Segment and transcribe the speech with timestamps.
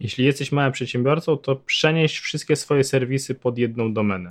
[0.00, 4.28] Jeśli jesteś małym przedsiębiorcą, to przenieś wszystkie swoje serwisy pod jedną domenę.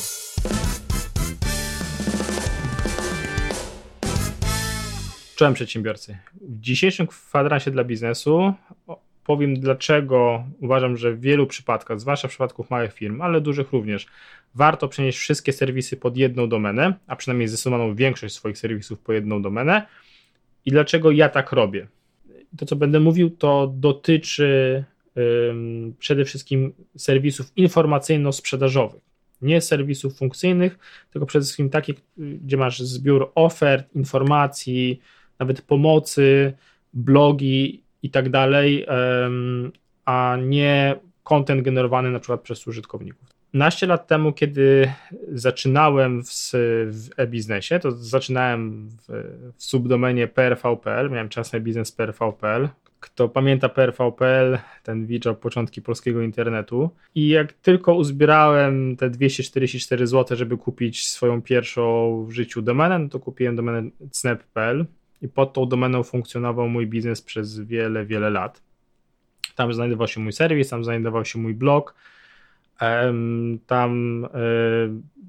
[5.35, 6.17] Czołem przedsiębiorcy.
[6.42, 8.54] W dzisiejszym kwadransie dla biznesu
[9.25, 14.07] powiem, dlaczego uważam, że w wielu przypadkach, zwłaszcza w przypadku małych firm, ale dużych również,
[14.55, 19.41] warto przenieść wszystkie serwisy pod jedną domenę, a przynajmniej zdecydowaną większość swoich serwisów pod jedną
[19.41, 19.88] domenę
[20.65, 21.88] i dlaczego ja tak robię.
[22.57, 24.83] To, co będę mówił, to dotyczy
[25.99, 29.01] przede wszystkim serwisów informacyjno-sprzedażowych.
[29.42, 30.79] Nie serwisów funkcyjnych,
[31.11, 35.00] tylko przede wszystkim takich, gdzie masz zbiór ofert, informacji,
[35.40, 36.54] nawet pomocy,
[36.94, 38.86] blogi i tak dalej,
[40.05, 43.30] a nie content generowany na przykład przez użytkowników.
[43.54, 44.94] Naście lat temu, kiedy
[45.31, 46.30] zaczynałem w,
[46.92, 49.08] w e-biznesie, to zaczynałem w,
[49.58, 52.70] w subdomenie PRV.pl, miałem czas na biznes PRV.pl.
[52.99, 56.89] Kto pamięta PRV.pl, ten widział początki polskiego internetu.
[57.16, 63.09] I jak tylko uzbierałem te 244 zł, żeby kupić swoją pierwszą w życiu domenę, no
[63.09, 64.86] to kupiłem domenę snap.pl
[65.22, 68.61] i pod tą domeną funkcjonował mój biznes przez wiele, wiele lat.
[69.56, 71.95] Tam znajdował się mój serwis, tam znajdował się mój blog,
[73.66, 74.30] tam e,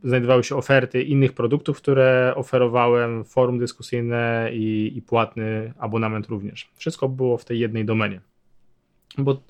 [0.05, 6.71] znajdowały się oferty innych produktów, które oferowałem, forum dyskusyjne i, i płatny abonament również.
[6.75, 8.21] Wszystko było w tej jednej domenie.
[9.19, 9.43] Bo,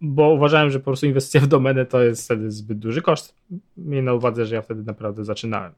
[0.00, 3.34] bo uważałem, że po prostu inwestycja w domenę to jest wtedy zbyt duży koszt.
[3.76, 5.72] Miej na uwadze, że ja wtedy naprawdę zaczynałem.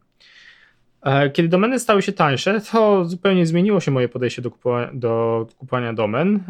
[1.02, 5.46] E, kiedy domeny stały się tańsze, to zupełnie zmieniło się moje podejście do, kupowania, do
[5.58, 6.40] kupowania domen.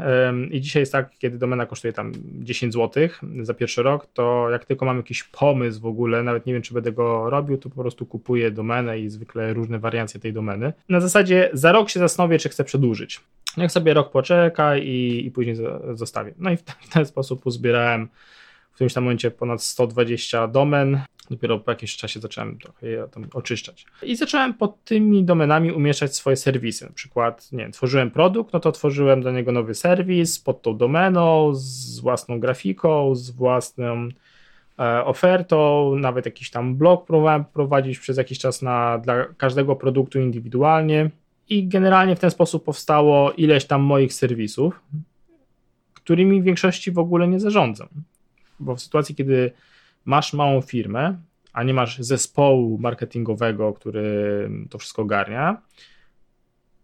[0.51, 3.09] I dzisiaj jest tak, kiedy domena kosztuje tam 10 zł
[3.43, 6.75] za pierwszy rok, to jak tylko mam jakiś pomysł w ogóle, nawet nie wiem, czy
[6.75, 10.73] będę go robił, to po prostu kupuję domenę i zwykle różne wariacje tej domeny.
[10.89, 13.21] Na zasadzie za rok się zastanowię, czy chcę przedłużyć.
[13.57, 15.57] Niech sobie rok poczeka i, i później
[15.95, 16.35] zostawię.
[16.39, 18.09] No i w ten, w ten sposób uzbierałem
[18.81, 21.01] którymś tam momencie ponad 120 domen.
[21.31, 23.87] Dopiero po jakimś czasie zacząłem trochę je tam oczyszczać.
[24.03, 26.85] I zacząłem pod tymi domenami umieszczać swoje serwisy.
[26.85, 30.77] Na przykład, nie wiem, tworzyłem produkt, no to tworzyłem dla niego nowy serwis pod tą
[30.77, 34.09] domeną, z własną grafiką, z własną
[34.79, 40.21] e, ofertą, nawet jakiś tam blog próbowałem prowadzić przez jakiś czas na, dla każdego produktu
[40.21, 41.11] indywidualnie.
[41.49, 44.81] I generalnie w ten sposób powstało ileś tam moich serwisów,
[45.95, 47.89] którymi w większości w ogóle nie zarządzam.
[48.61, 49.53] Bo w sytuacji, kiedy
[50.05, 51.17] masz małą firmę,
[51.53, 55.63] a nie masz zespołu marketingowego, który to wszystko ogarnia,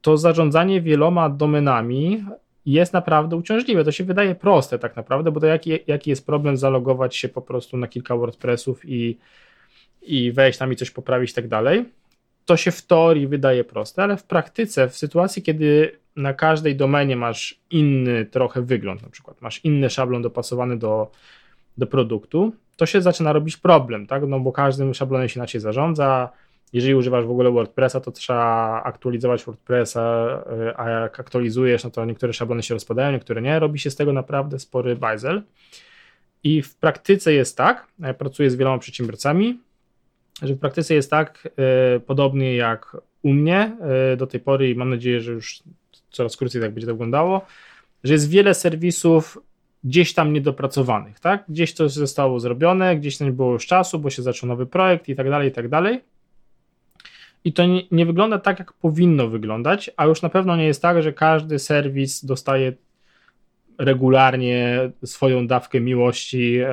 [0.00, 2.24] to zarządzanie wieloma domenami
[2.66, 3.84] jest naprawdę uciążliwe.
[3.84, 7.42] To się wydaje proste tak naprawdę, bo to jaki, jaki jest problem zalogować się po
[7.42, 9.18] prostu na kilka WordPressów i,
[10.02, 11.84] i wejść tam i coś poprawić i tak dalej.
[12.44, 17.16] To się w teorii wydaje proste, ale w praktyce, w sytuacji, kiedy na każdej domenie
[17.16, 21.10] masz inny trochę wygląd, na przykład masz inny szablon dopasowany do,
[21.78, 24.22] do produktu, to się zaczyna robić problem, tak?
[24.28, 26.28] No bo każdym szablonem się inaczej zarządza.
[26.72, 30.28] Jeżeli używasz w ogóle WordPressa, to trzeba aktualizować WordPressa,
[30.70, 33.58] y, a jak aktualizujesz, no to niektóre szablony się rozpadają, niektóre nie.
[33.58, 35.42] Robi się z tego naprawdę spory bajzel.
[36.44, 39.58] I w praktyce jest tak, ja pracuję z wieloma przedsiębiorcami,
[40.42, 41.48] że w praktyce jest tak,
[41.96, 43.76] y, podobnie jak u mnie
[44.12, 45.62] y, do tej pory i mam nadzieję, że już
[46.10, 47.46] coraz krócej tak będzie to wyglądało,
[48.04, 49.38] że jest wiele serwisów
[49.86, 51.44] gdzieś tam niedopracowanych, tak?
[51.48, 55.16] Gdzieś coś zostało zrobione, gdzieś nie było już czasu, bo się zaczął nowy projekt i
[55.16, 56.00] tak dalej, i tak dalej.
[57.44, 60.82] I to nie, nie, wygląda tak, jak powinno wyglądać, a już na pewno nie jest
[60.82, 62.72] tak, że każdy serwis dostaje
[63.78, 66.68] regularnie swoją dawkę miłości e,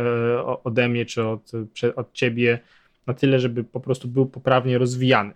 [0.63, 1.51] ode mnie czy od,
[1.95, 2.59] od ciebie
[3.07, 5.33] na tyle, żeby po prostu był poprawnie rozwijany.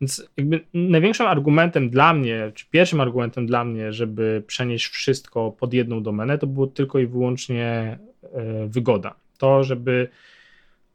[0.00, 5.74] Więc jakby największym argumentem dla mnie, czy pierwszym argumentem dla mnie, żeby przenieść wszystko pod
[5.74, 9.14] jedną domenę, to było tylko i wyłącznie e, wygoda.
[9.38, 10.08] To, żeby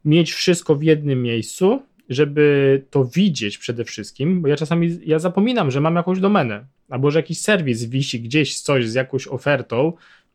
[0.04, 5.70] mieć wszystko w jednym miejscu, żeby to widzieć przede wszystkim, bo ja czasami ja zapominam,
[5.70, 9.92] że mam jakąś domenę, albo że jakiś serwis wisi gdzieś coś z jakąś ofertą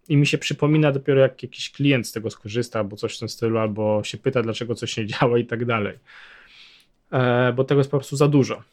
[0.10, 3.30] i mi się przypomina dopiero jak jakiś klient z tego skorzysta, albo coś w tym
[3.30, 5.94] stylu, albo się pyta, dlaczego coś nie działa i tak dalej.
[7.12, 8.64] E, bo tego jest po prostu za dużo.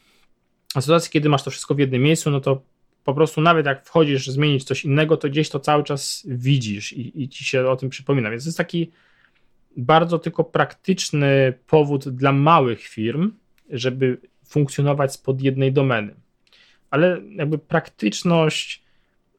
[0.74, 2.62] A w sytuacji, kiedy masz to wszystko w jednym miejscu, no to
[3.04, 7.22] po prostu nawet jak wchodzisz zmienić coś innego, to gdzieś to cały czas widzisz i,
[7.22, 8.30] i ci się o tym przypomina.
[8.30, 8.90] Więc to jest taki
[9.76, 13.32] bardzo tylko praktyczny powód dla małych firm,
[13.70, 16.14] żeby funkcjonować spod jednej domeny.
[16.90, 18.82] Ale jakby praktyczność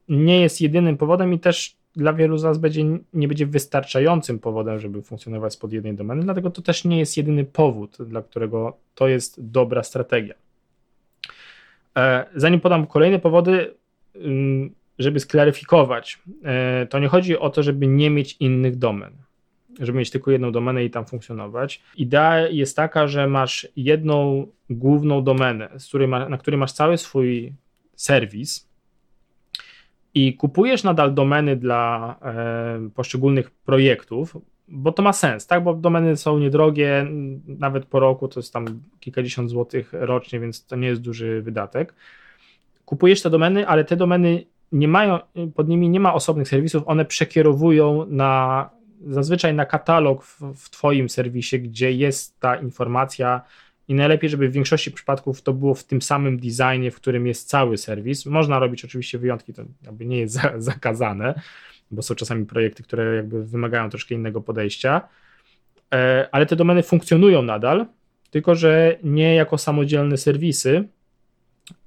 [0.08, 4.78] nie jest jedynym powodem i też dla wielu z nas będzie, nie będzie wystarczającym powodem,
[4.78, 9.08] żeby funkcjonować spod jednej domeny, dlatego to też nie jest jedyny powód, dla którego to
[9.08, 10.34] jest dobra strategia.
[11.96, 13.74] E, zanim podam kolejne powody,
[14.98, 19.12] żeby sklaryfikować, e, to nie chodzi o to, żeby nie mieć innych domen,
[19.80, 21.82] żeby mieć tylko jedną domenę i tam funkcjonować.
[21.96, 25.68] Idea jest taka, że masz jedną główną domenę,
[26.28, 27.52] na której masz cały swój
[27.94, 28.68] serwis
[30.16, 34.36] i kupujesz nadal domeny dla e, poszczególnych projektów,
[34.68, 35.64] bo to ma sens, tak?
[35.64, 37.06] Bo domeny są niedrogie,
[37.46, 38.66] nawet po roku to jest tam
[39.00, 41.94] kilkadziesiąt złotych rocznie, więc to nie jest duży wydatek.
[42.84, 45.18] Kupujesz te domeny, ale te domeny nie mają,
[45.54, 48.70] pod nimi nie ma osobnych serwisów, one przekierowują na
[49.06, 53.40] zazwyczaj na katalog w, w Twoim serwisie, gdzie jest ta informacja
[53.88, 57.48] i najlepiej, żeby w większości przypadków to było w tym samym designie, w którym jest
[57.48, 58.26] cały serwis.
[58.26, 61.40] Można robić oczywiście wyjątki, to jakby nie jest za, zakazane,
[61.90, 65.08] bo są czasami projekty, które jakby wymagają troszkę innego podejścia,
[65.94, 67.86] e, ale te domeny funkcjonują nadal,
[68.30, 70.84] tylko że nie jako samodzielne serwisy,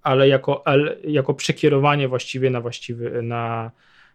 [0.04, 0.64] ale jako,
[1.04, 3.72] jako przekierowanie właściwie na właściwy, na,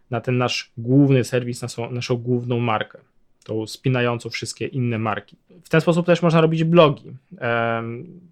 [0.09, 2.99] na ten nasz główny serwis, naszą, naszą główną markę,
[3.45, 5.35] tą spinającą wszystkie inne marki.
[5.63, 7.13] W ten sposób też można robić blogi,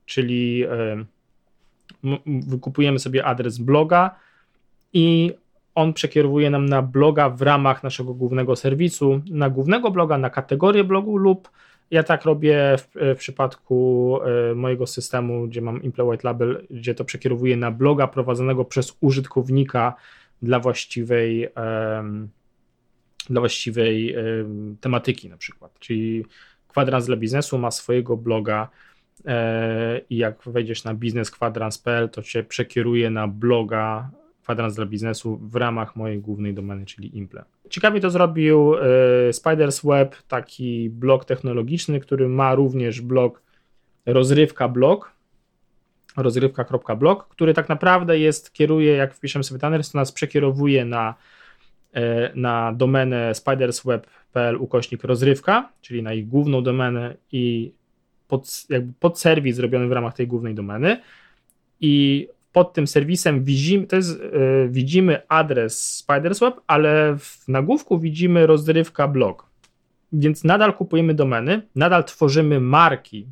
[0.06, 0.66] czyli
[2.26, 4.16] wykupujemy sobie adres bloga
[4.94, 5.32] i
[5.76, 10.84] on przekierowuje nam na bloga w ramach naszego głównego serwisu, na głównego bloga, na kategorię
[10.84, 11.50] blogu lub
[11.92, 14.20] ja tak robię w, w przypadku
[14.52, 18.98] e, mojego systemu, gdzie mam Imple White Label, gdzie to przekierowuję na bloga prowadzonego przez
[19.02, 19.96] użytkownika
[20.42, 22.30] dla właściwej, um,
[23.30, 24.16] dla właściwej
[24.82, 25.80] tematyki na przykład.
[25.80, 26.26] Czyli
[26.68, 28.70] kwadrans dla biznesu ma swojego bloga
[29.26, 34.10] e, i jak wejdziesz na bizneskwadrans.pl, to cię przekieruje na bloga
[34.42, 37.44] kwadrans dla biznesu w ramach mojej głównej domeny, czyli Imple.
[37.70, 43.42] Ciekawie to zrobił e, Spiders Web, taki blog technologiczny, który ma również blog
[44.06, 45.12] rozrywka blog,
[46.18, 51.16] rozrywka.blog, który tak naprawdę jest, kieruje, jak wpiszemy sobie Tanners, to nas przekierowuje na,
[52.36, 57.74] na domenę spidersweb.pl ukośnik rozrywka, czyli na ich główną domenę i
[58.28, 61.02] pod, jakby podserwis zrobiony w ramach tej głównej domeny
[61.82, 68.48] i pod tym serwisem widzimy, to jest, yy, widzimy adres Spidersweb, ale w nagłówku widzimy
[68.48, 69.50] rozrywka blog.
[70.14, 73.28] Więc nadal kupujemy domeny, nadal tworzymy marki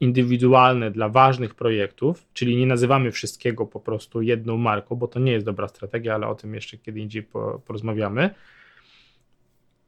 [0.00, 5.32] indywidualne dla ważnych projektów, czyli nie nazywamy wszystkiego po prostu jedną marką, bo to nie
[5.32, 7.26] jest dobra strategia, ale o tym jeszcze kiedy indziej
[7.66, 8.30] porozmawiamy.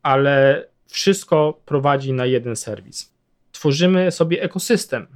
[0.03, 3.13] Ale wszystko prowadzi na jeden serwis.
[3.53, 5.07] Tworzymy sobie ekosystem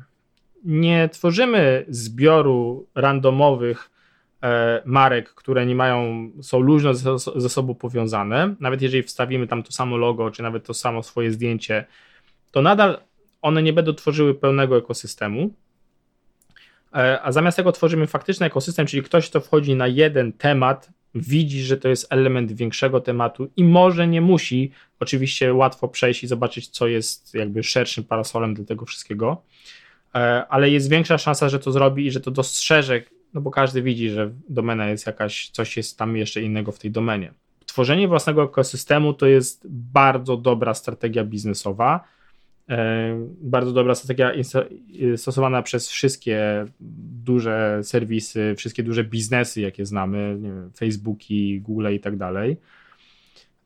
[0.64, 3.90] nie tworzymy zbioru randomowych
[4.42, 8.54] e, marek, które nie mają, są luźno ze, ze sobą powiązane.
[8.60, 11.84] Nawet jeżeli wstawimy tam to samo logo, czy nawet to samo swoje zdjęcie,
[12.50, 13.00] to nadal
[13.42, 15.50] one nie będą tworzyły pełnego ekosystemu.
[16.94, 21.62] E, a zamiast tego tworzymy faktyczny ekosystem, czyli ktoś, kto wchodzi na jeden temat, widzi,
[21.62, 24.70] że to jest element większego tematu i może nie musi
[25.00, 29.42] oczywiście łatwo przejść i zobaczyć, co jest jakby szerszym parasolem do tego wszystkiego.
[30.14, 33.02] E, ale jest większa szansa, że to zrobi i że to dostrzeże,
[33.34, 36.90] no bo każdy widzi, że domena jest jakaś, coś jest tam jeszcze innego w tej
[36.90, 37.32] domenie.
[37.66, 42.04] Tworzenie własnego ekosystemu to jest bardzo dobra strategia biznesowa,
[43.40, 44.32] bardzo dobra strategia
[45.16, 46.66] stosowana przez wszystkie
[47.24, 52.56] duże serwisy, wszystkie duże biznesy, jakie znamy, wiem, Facebooki, Google i tak dalej.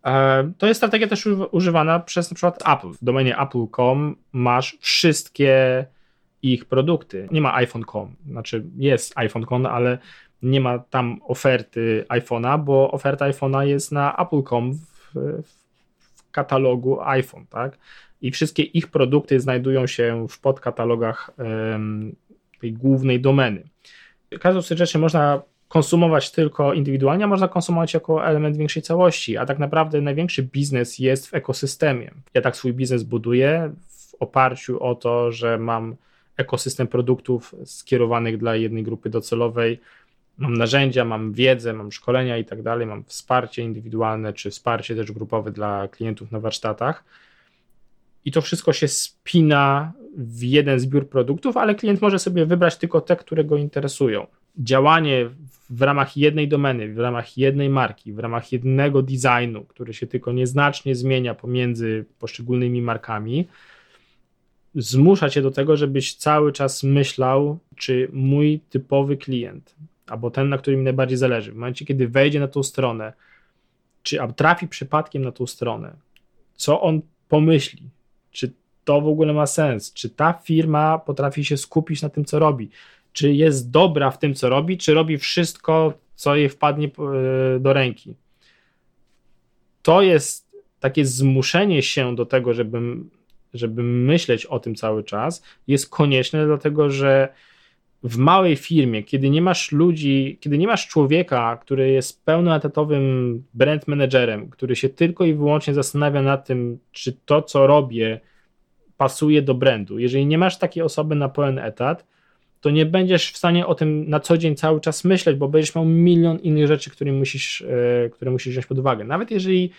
[0.04, 2.88] E, to jest strategia też używana przez na przykład Apple.
[2.88, 5.86] W domenie apple.com masz wszystkie
[6.42, 7.28] ich produkty.
[7.30, 9.98] Nie ma iPhone.com, znaczy jest iPhone.com, ale
[10.42, 15.64] nie ma tam oferty iPhone'a, bo oferta iPhone'a jest na Apple.com w, w,
[16.30, 17.78] katalogu iPhone, tak?
[18.24, 21.30] I wszystkie ich produkty znajdują się w podkatalogach
[22.60, 23.62] tej głównej domeny.
[24.40, 29.36] Każdą z tych rzeczy można konsumować tylko indywidualnie, a można konsumować jako element większej całości,
[29.36, 32.10] a tak naprawdę największy biznes jest w ekosystemie.
[32.34, 35.96] Ja tak swój biznes buduję w oparciu o to, że mam
[36.36, 39.80] ekosystem produktów skierowanych dla jednej grupy docelowej.
[40.38, 45.12] Mam narzędzia, mam wiedzę, mam szkolenia i tak dalej, mam wsparcie indywidualne czy wsparcie też
[45.12, 47.04] grupowe dla klientów na warsztatach.
[48.24, 53.00] I to wszystko się spina w jeden zbiór produktów, ale klient może sobie wybrać tylko
[53.00, 54.26] te, które go interesują.
[54.58, 55.30] Działanie
[55.70, 60.32] w ramach jednej domeny, w ramach jednej marki, w ramach jednego designu, który się tylko
[60.32, 63.48] nieznacznie zmienia pomiędzy poszczególnymi markami,
[64.74, 69.74] zmusza cię do tego, żebyś cały czas myślał, czy mój typowy klient,
[70.06, 73.12] albo ten, na którym najbardziej zależy, w momencie, kiedy wejdzie na tą stronę,
[74.02, 75.96] czy trafi przypadkiem na tą stronę,
[76.54, 77.82] co on pomyśli,
[78.34, 78.52] czy
[78.84, 82.70] to w ogóle ma sens, czy ta firma potrafi się skupić na tym, co robi,
[83.12, 87.72] czy jest dobra w tym, co robi, czy robi wszystko co jej wpadnie e, do
[87.72, 88.14] ręki.
[89.82, 90.50] To jest
[90.80, 92.80] takie zmuszenie się do tego, żeby,
[93.54, 97.28] żeby myśleć o tym cały czas, jest konieczne, dlatego że
[98.04, 103.88] w małej firmie, kiedy nie masz ludzi, kiedy nie masz człowieka, który jest pełnoetatowym brand
[103.88, 108.20] managerem, który się tylko i wyłącznie zastanawia nad tym, czy to, co robię,
[108.96, 109.98] pasuje do brandu.
[109.98, 112.06] Jeżeli nie masz takiej osoby na pełen etat,
[112.60, 115.74] to nie będziesz w stanie o tym na co dzień cały czas myśleć, bo będziesz
[115.74, 119.04] miał milion innych rzeczy, które musisz, e, które musisz wziąć pod uwagę.
[119.04, 119.70] Nawet jeżeli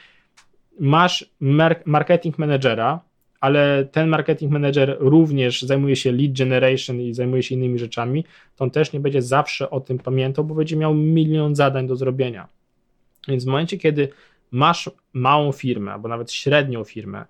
[0.80, 1.30] masz
[1.86, 3.00] marketing managera,
[3.46, 8.26] ale ten marketing manager również zajmuje się lead generation i zajmuje się innymi rzeczami,
[8.56, 11.96] to on też nie będzie zawsze o tym pamiętał, bo będzie miał milion zadań do
[11.96, 12.48] zrobienia.
[13.28, 14.10] Więc w momencie, kiedy
[14.52, 17.26] masz małą firmę, albo nawet średnią firmę,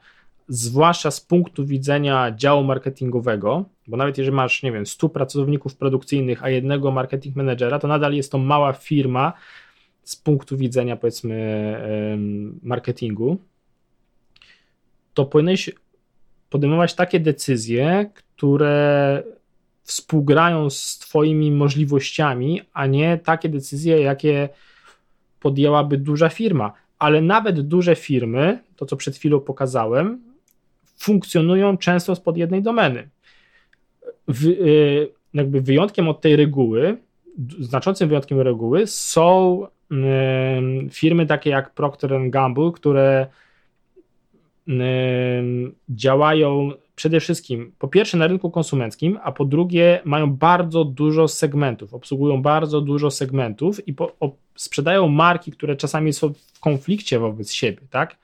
[0.47, 6.43] zwłaszcza z punktu widzenia działu marketingowego, bo nawet jeżeli masz, nie wiem, 100 pracowników produkcyjnych,
[6.43, 9.33] a jednego marketing managera, to nadal jest to mała firma
[10.03, 11.37] z punktu widzenia, powiedzmy,
[12.63, 13.37] marketingu,
[15.13, 15.69] to powinieneś
[16.55, 19.23] podejmować takie decyzje, które
[19.83, 24.49] współgrają z Twoimi możliwościami, a nie takie decyzje, jakie
[25.39, 26.73] podjęłaby duża firma.
[26.99, 30.21] Ale nawet duże firmy, to co przed chwilą pokazałem,
[30.97, 33.09] funkcjonują często spod jednej domeny.
[34.45, 36.97] Y, jakby wyjątkiem od tej reguły,
[37.59, 39.95] znaczącym wyjątkiem reguły są y,
[40.89, 43.27] firmy takie jak Procter Gamble, które
[45.89, 51.93] działają przede wszystkim po pierwsze na rynku konsumenckim, a po drugie mają bardzo dużo segmentów,
[51.93, 57.51] obsługują bardzo dużo segmentów i po, o, sprzedają marki, które czasami są w konflikcie wobec
[57.51, 58.17] siebie, tak?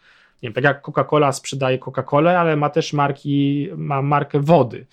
[0.44, 4.86] Nie wiem, tak jak Coca-Cola sprzedaje Coca-Colę, ale ma też marki, ma markę wody.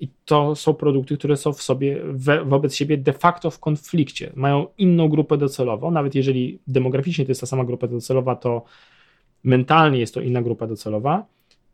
[0.00, 4.32] I to są produkty, które są w sobie, we, wobec siebie de facto w konflikcie.
[4.34, 8.64] Mają inną grupę docelową, nawet jeżeli demograficznie to jest ta sama grupa docelowa, to
[9.44, 11.26] mentalnie jest to inna grupa docelowa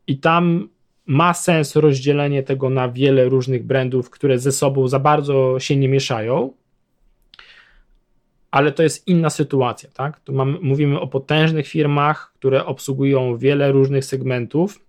[0.06, 0.68] i tam
[1.06, 5.88] ma sens rozdzielenie tego na wiele różnych brandów, które ze sobą za bardzo się nie
[5.88, 6.52] mieszają,
[8.50, 10.20] ale to jest inna sytuacja, tak?
[10.20, 10.32] Tu
[10.62, 14.80] mówimy o potężnych firmach, które obsługują wiele różnych segmentów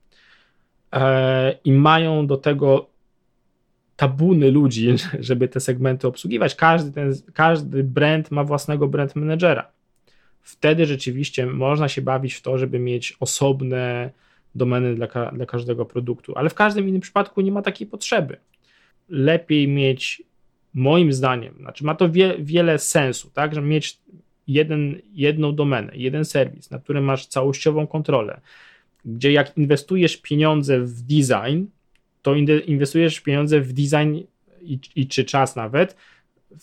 [0.93, 2.89] e, i mają do tego
[3.95, 6.55] tabuny ludzi, żeby te segmenty obsługiwać.
[6.55, 9.76] Każdy, ten, każdy brand ma własnego brand managera
[10.47, 14.11] wtedy rzeczywiście można się bawić w to, żeby mieć osobne
[14.55, 18.37] domeny dla, ka dla każdego produktu, ale w każdym innym przypadku nie ma takiej potrzeby.
[19.09, 20.23] Lepiej mieć,
[20.73, 23.97] moim zdaniem, znaczy ma to wie, wiele sensu, tak, że mieć
[24.47, 28.41] jeden, jedną domenę, jeden serwis, na którym masz całościową kontrolę,
[29.05, 31.65] gdzie jak inwestujesz pieniądze w design,
[32.21, 32.35] to
[32.65, 34.17] inwestujesz pieniądze w design
[34.61, 35.95] i, i czy czas nawet,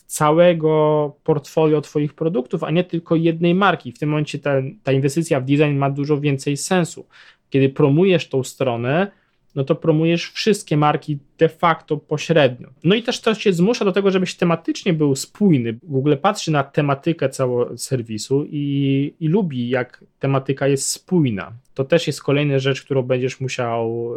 [0.07, 3.93] całego portfolio Twoich produktów, a nie tylko jednej marki.
[3.93, 4.51] W tym momencie ta,
[4.83, 7.07] ta inwestycja w design ma dużo więcej sensu.
[7.51, 9.11] Kiedy promujesz tą stronę,
[9.55, 12.69] no to promujesz wszystkie marki de facto pośrednio.
[12.85, 15.79] No i też to się zmusza do tego, żebyś tematycznie był spójny.
[15.83, 21.53] Google patrzy na tematykę całego serwisu i, i lubi, jak tematyka jest spójna.
[21.75, 24.11] To też jest kolejna rzecz, którą będziesz musiał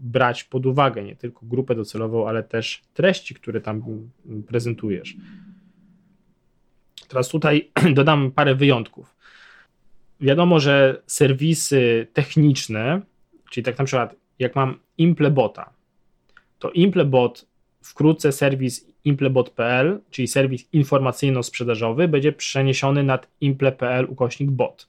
[0.00, 3.82] brać pod uwagę, nie tylko grupę docelową, ale też treści, które tam
[4.46, 5.16] prezentujesz.
[7.08, 9.14] Teraz tutaj dodam parę wyjątków.
[10.20, 13.00] Wiadomo, że serwisy techniczne,
[13.50, 15.70] czyli tak na przykład jak mam Implebota,
[16.58, 17.46] to Implebot,
[17.82, 24.88] wkrótce serwis implebot.pl, czyli serwis informacyjno-sprzedażowy, będzie przeniesiony nad imple.pl ukośnik bot.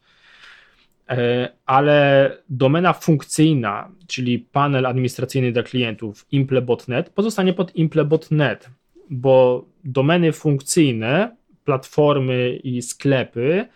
[1.10, 8.70] E, ale domena funkcyjna, czyli panel administracyjny dla klientów implebot.net pozostanie pod implebot.net,
[9.10, 13.68] bo domeny funkcyjne, platformy i sklepy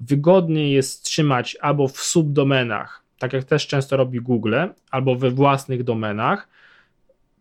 [0.00, 4.54] wygodniej jest trzymać albo w subdomenach tak jak też często robi Google,
[4.90, 6.48] albo we własnych domenach,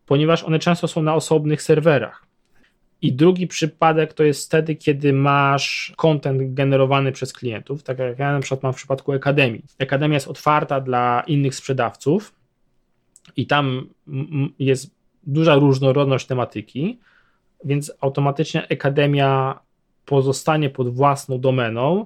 [0.05, 2.25] ponieważ one często są na osobnych serwerach.
[3.01, 8.33] I drugi przypadek to jest wtedy, kiedy masz content generowany przez klientów, tak jak ja
[8.33, 9.63] na przykład mam w przypadku Akademii.
[9.79, 12.33] Akademia jest otwarta dla innych sprzedawców
[13.35, 13.89] i tam
[14.59, 14.91] jest
[15.23, 16.99] duża różnorodność tematyki,
[17.65, 19.59] więc automatycznie Akademia
[20.05, 22.05] pozostanie pod własną domeną,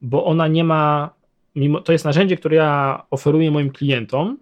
[0.00, 1.10] bo ona nie ma
[1.54, 4.38] mimo, to jest narzędzie, które ja oferuję moim klientom,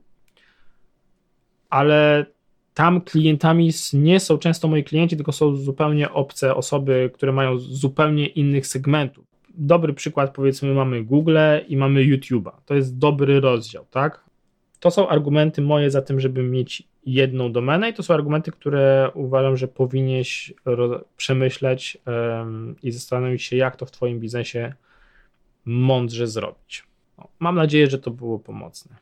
[1.70, 2.26] ale
[2.74, 8.26] tam klientami nie są często moi klienci, tylko są zupełnie obce osoby, które mają zupełnie
[8.26, 9.24] innych segmentów.
[9.54, 11.38] Dobry przykład, powiedzmy, mamy Google
[11.68, 12.52] i mamy YouTube'a.
[12.66, 14.30] To jest dobry rozdział, tak?
[14.80, 19.10] to są argumenty moje za tym, żeby mieć jedną domenę i to są argumenty, które
[19.14, 20.54] uważam, że powinieneś
[21.16, 24.74] przemyśleć um, i zastanowić się, jak to w Twoim biznesie
[25.64, 26.84] mądrze zrobić.
[27.38, 28.96] Mam nadzieję, że to było pomocne.